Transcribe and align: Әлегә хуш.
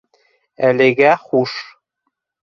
Әлегә 0.69 1.13
хуш. 1.27 1.55